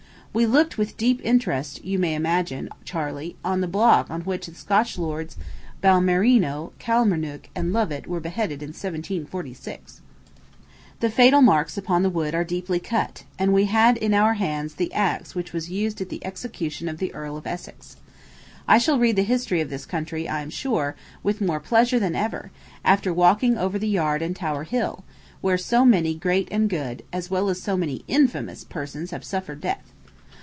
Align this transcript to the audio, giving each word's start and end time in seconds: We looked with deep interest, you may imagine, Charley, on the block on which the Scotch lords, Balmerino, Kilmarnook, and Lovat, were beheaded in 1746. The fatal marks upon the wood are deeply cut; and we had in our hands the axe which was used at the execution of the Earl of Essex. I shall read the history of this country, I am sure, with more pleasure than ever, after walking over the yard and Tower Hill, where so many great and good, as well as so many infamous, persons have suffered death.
We 0.33 0.45
looked 0.45 0.77
with 0.77 0.95
deep 0.95 1.19
interest, 1.25 1.83
you 1.83 1.99
may 1.99 2.15
imagine, 2.15 2.69
Charley, 2.85 3.35
on 3.43 3.59
the 3.59 3.67
block 3.67 4.09
on 4.09 4.21
which 4.21 4.45
the 4.45 4.55
Scotch 4.55 4.97
lords, 4.97 5.35
Balmerino, 5.83 6.71
Kilmarnook, 6.79 7.49
and 7.53 7.73
Lovat, 7.73 8.07
were 8.07 8.21
beheaded 8.21 8.63
in 8.63 8.69
1746. 8.69 9.99
The 11.01 11.09
fatal 11.09 11.41
marks 11.41 11.77
upon 11.77 12.01
the 12.03 12.09
wood 12.09 12.33
are 12.33 12.45
deeply 12.45 12.79
cut; 12.79 13.25
and 13.37 13.51
we 13.51 13.65
had 13.65 13.97
in 13.97 14.13
our 14.13 14.35
hands 14.35 14.75
the 14.75 14.93
axe 14.93 15.35
which 15.35 15.51
was 15.51 15.69
used 15.69 15.99
at 15.99 16.07
the 16.07 16.25
execution 16.25 16.87
of 16.87 16.99
the 16.99 17.13
Earl 17.13 17.35
of 17.35 17.45
Essex. 17.45 17.97
I 18.69 18.77
shall 18.77 18.99
read 18.99 19.17
the 19.17 19.23
history 19.23 19.59
of 19.59 19.69
this 19.69 19.85
country, 19.85 20.29
I 20.29 20.39
am 20.41 20.49
sure, 20.49 20.95
with 21.23 21.41
more 21.41 21.59
pleasure 21.59 21.99
than 21.99 22.15
ever, 22.15 22.51
after 22.85 23.13
walking 23.13 23.57
over 23.57 23.77
the 23.77 23.85
yard 23.89 24.21
and 24.21 24.33
Tower 24.33 24.63
Hill, 24.63 25.03
where 25.41 25.57
so 25.57 25.83
many 25.83 26.15
great 26.15 26.47
and 26.51 26.69
good, 26.69 27.03
as 27.11 27.29
well 27.29 27.49
as 27.49 27.61
so 27.61 27.75
many 27.75 28.05
infamous, 28.07 28.63
persons 28.63 29.11
have 29.11 29.25
suffered 29.25 29.59
death. 29.59 29.91